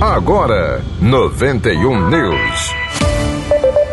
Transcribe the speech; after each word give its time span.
Agora, 0.00 0.84
91 1.00 2.10
News. 2.10 2.74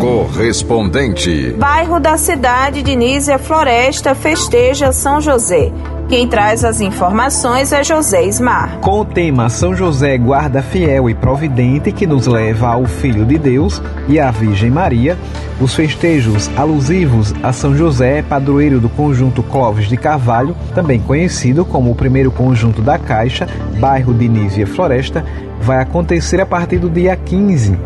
Correspondente. 0.00 1.54
Bairro 1.58 2.00
da 2.00 2.16
cidade 2.16 2.82
de 2.82 2.96
Nízia 2.96 3.38
Floresta 3.38 4.14
festeja 4.14 4.92
São 4.92 5.20
José. 5.20 5.70
Quem 6.08 6.26
traz 6.26 6.64
as 6.64 6.80
informações 6.80 7.72
é 7.72 7.84
José 7.84 8.24
Ismar. 8.24 8.78
Com 8.80 9.00
o 9.00 9.04
tema 9.04 9.48
São 9.48 9.76
José 9.76 10.18
guarda 10.18 10.62
fiel 10.62 11.08
e 11.08 11.14
providente 11.14 11.92
que 11.92 12.06
nos 12.06 12.26
leva 12.26 12.68
ao 12.68 12.84
Filho 12.86 13.24
de 13.24 13.38
Deus 13.38 13.80
e 14.08 14.18
à 14.18 14.30
Virgem 14.30 14.70
Maria, 14.70 15.16
os 15.60 15.74
festejos 15.74 16.50
alusivos 16.56 17.32
a 17.42 17.52
São 17.52 17.76
José, 17.76 18.22
padroeiro 18.22 18.80
do 18.80 18.88
conjunto 18.88 19.42
Clóvis 19.42 19.88
de 19.88 19.96
Carvalho, 19.96 20.56
também 20.74 20.98
conhecido 20.98 21.64
como 21.64 21.90
o 21.92 21.94
primeiro 21.94 22.32
conjunto 22.32 22.82
da 22.82 22.98
Caixa, 22.98 23.46
bairro 23.78 24.12
de 24.12 24.28
Nízia 24.28 24.66
Floresta, 24.66 25.24
vai 25.60 25.80
acontecer 25.80 26.40
a 26.40 26.46
partir 26.46 26.78
do 26.78 26.90
dia 26.90 27.14
15 27.14 27.78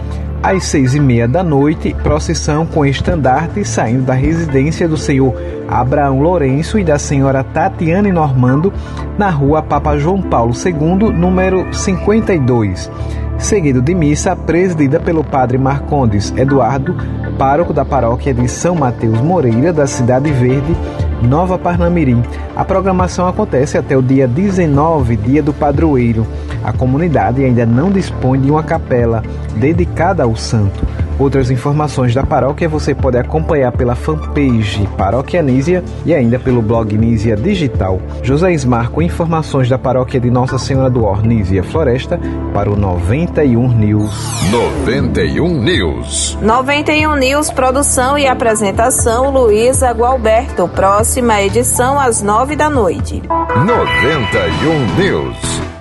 às 0.45 0.65
seis 0.65 0.95
e 0.95 1.01
meia 1.01 1.27
da 1.27 1.43
noite, 1.43 1.97
procissão 2.03 2.67
com 2.67 2.85
estandarte 2.85 3.65
saindo 3.65 4.03
da 4.03 4.13
residência 4.13 4.87
do 4.87 4.95
senhor 4.95 5.35
Abraão 5.67 6.21
Lourenço 6.21 6.79
e 6.79 6.85
da 6.85 6.99
senhora 6.99 7.43
Tatiane 7.43 8.13
Normando, 8.13 8.71
na 9.17 9.31
rua 9.31 9.63
Papa 9.63 9.97
João 9.97 10.21
Paulo 10.21 10.53
II, 10.53 11.11
número 11.15 11.67
52. 11.73 12.91
Seguido 13.39 13.81
de 13.81 13.95
missa 13.95 14.37
presidida 14.37 15.01
pelo 15.01 15.25
padre 15.25 15.57
Marcondes 15.57 16.31
Eduardo, 16.37 16.95
pároco 17.39 17.73
da 17.73 17.85
paróquia 17.87 18.35
de 18.35 18.47
São 18.47 18.75
Mateus 18.75 19.23
Moreira, 19.23 19.73
da 19.73 19.87
Cidade 19.87 20.31
Verde, 20.31 20.77
Nova 21.25 21.59
Parnamirim. 21.59 22.23
A 22.55 22.65
programação 22.65 23.27
acontece 23.27 23.77
até 23.77 23.97
o 23.97 24.03
dia 24.03 24.29
19, 24.29 25.17
dia 25.17 25.43
do 25.43 25.53
padroeiro. 25.53 26.27
A 26.63 26.73
comunidade 26.73 27.43
ainda 27.43 27.67
não 27.67 27.91
dispõe 27.91 28.41
de 28.41 28.51
uma 28.51 28.63
capela 28.63 29.23
dedicada 29.57 30.23
ao 30.23 30.37
santo. 30.37 30.85
Outras 31.19 31.51
informações 31.51 32.15
da 32.15 32.25
paróquia 32.25 32.69
você 32.69 32.95
pode 32.95 33.17
acompanhar 33.17 33.73
pela 33.73 33.95
fanpage 33.95 34.87
Paróquia 34.97 35.43
Nísia 35.43 35.85
e 36.05 36.15
ainda 36.15 36.39
pelo 36.39 36.61
blog 36.61 36.97
Nísia 36.97 37.37
Digital. 37.37 38.01
José 38.23 38.53
Ismar 38.53 38.91
com 38.91 39.01
informações 39.01 39.69
da 39.69 39.79
paróquia 39.79 40.19
de 40.19 40.31
Nossa 40.31 40.59
Senhora 40.59 40.91
do 40.91 41.05
Or, 41.05 41.23
Nísia 41.25 41.63
Floresta, 41.63 42.19
para 42.53 42.71
o 42.71 42.77
91 42.77 43.69
News. 43.69 44.51
91 44.51 45.61
News. 45.61 46.39
91 46.41 47.17
News, 47.17 47.51
produção 47.51 48.19
e 48.19 48.27
apresentação 48.27 49.31
Luísa 49.31 49.91
Gualberto. 49.93 50.69
Próxima 50.69 51.41
edição 51.43 51.99
às 51.99 52.23
nove 52.23 52.57
da 52.57 52.69
noite. 52.69 53.23
91 53.29 54.95
News. 54.97 55.74